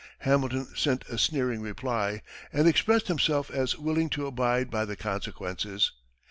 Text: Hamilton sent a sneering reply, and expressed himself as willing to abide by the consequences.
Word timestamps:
Hamilton 0.21 0.65
sent 0.75 1.07
a 1.09 1.17
sneering 1.19 1.61
reply, 1.61 2.23
and 2.51 2.67
expressed 2.67 3.07
himself 3.07 3.51
as 3.51 3.77
willing 3.77 4.09
to 4.09 4.25
abide 4.25 4.71
by 4.71 4.83
the 4.83 4.95
consequences. 4.95 5.91